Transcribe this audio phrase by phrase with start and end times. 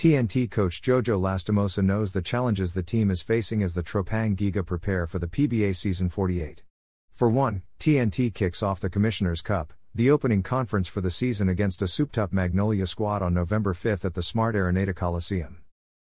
[0.00, 4.64] TNT coach Jojo Lastimosa knows the challenges the team is facing as the Tropang Giga
[4.64, 6.62] prepare for the PBA season 48.
[7.12, 11.82] For one, TNT kicks off the Commissioner's Cup, the opening conference for the season against
[11.82, 15.58] a souped-up Magnolia squad on November 5 at the Smart Araneta Coliseum.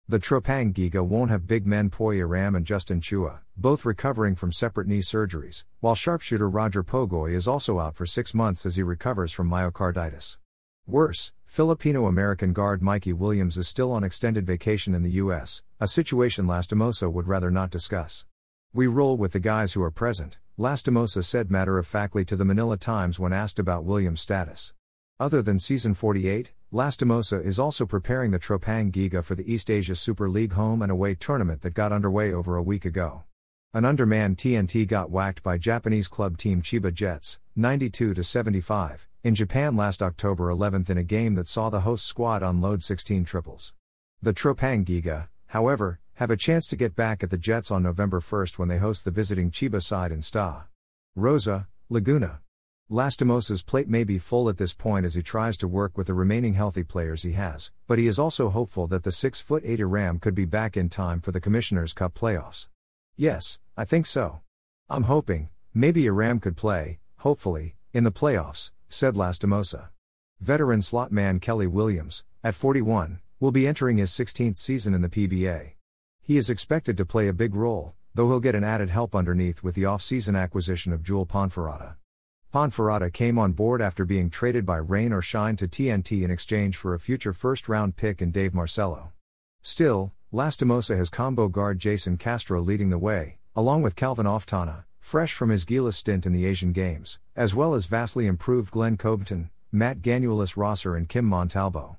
[0.09, 4.51] The Tropang Giga won't have big men Poy Erram and Justin Chua, both recovering from
[4.51, 8.82] separate knee surgeries, while sharpshooter Roger Pogoy is also out for six months as he
[8.82, 10.38] recovers from myocarditis.
[10.87, 15.88] Worse, Filipino American guard Mikey Williams is still on extended vacation in the U.S., a
[15.88, 18.27] situation Lastimosa would rather not discuss.
[18.74, 22.45] We roll with the guys who are present, Lastimosa said matter of factly to the
[22.45, 24.74] Manila Times when asked about Williams' status.
[25.18, 29.95] Other than season 48, Lastimosa is also preparing the Tropang Giga for the East Asia
[29.95, 33.24] Super League home and away tournament that got underway over a week ago.
[33.73, 39.77] An undermanned TNT got whacked by Japanese club team Chiba Jets, 92 75, in Japan
[39.77, 43.74] last October 11th in a game that saw the host squad unload 16 triples.
[44.21, 48.19] The Tropang Giga, however, have a chance to get back at the Jets on November
[48.19, 50.65] 1st when they host the visiting Chiba side in Sta.
[51.15, 52.41] Rosa, Laguna.
[52.91, 56.15] Lastimosa's plate may be full at this point as he tries to work with the
[56.15, 59.79] remaining healthy players he has, but he is also hopeful that the 6 foot 8
[59.79, 62.66] Erram could be back in time for the Commissioner's Cup playoffs.
[63.16, 64.41] Yes, I think so.
[64.91, 69.88] I'm hoping, maybe Erram could play, hopefully, in the playoffs, said Lastimosa.
[70.41, 75.08] Veteran slot man Kelly Williams, at 41, will be entering his 16th season in the
[75.08, 75.72] PBA.
[76.20, 79.62] He is expected to play a big role, though he'll get an added help underneath
[79.62, 81.94] with the off-season acquisition of Jewel Ponferada.
[82.52, 86.76] Ponferada came on board after being traded by rain or shine to TNT in exchange
[86.76, 89.12] for a future first-round pick and Dave Marcelo.
[89.62, 95.34] Still, Lastimosa has combo guard Jason Castro leading the way, along with Calvin Oftana, fresh
[95.34, 99.50] from his Gilas stint in the Asian Games, as well as vastly improved Glenn Khobuntin,
[99.70, 101.97] Matt Ganuelas Rosser, and Kib Montalbo.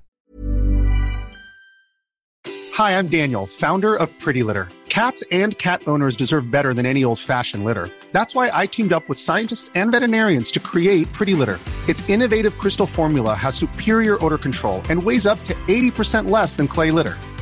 [2.74, 4.68] Hi, I'm Daniel, founder of Pretty Litter.
[4.88, 7.88] Cats and cat owners deserve better than any old fashioned litter.
[8.10, 11.60] That's why I teamed up with scientists and veterinarians to create Pretty Litter.
[11.88, 16.66] Its innovative crystal formula has superior odor control and weighs up to 80% less than
[16.66, 17.14] clay litter.